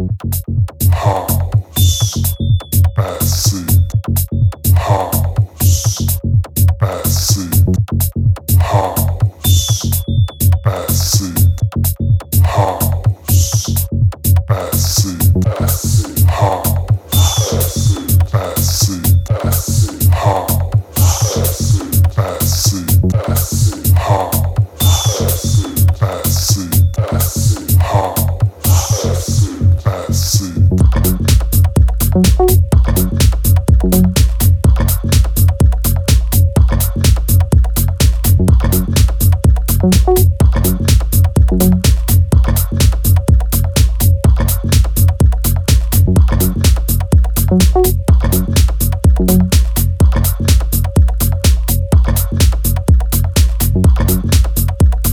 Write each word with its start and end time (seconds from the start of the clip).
House 0.00 0.08
acid. 0.92 1.29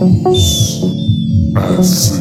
House. 0.00 0.80
House. 1.54 2.20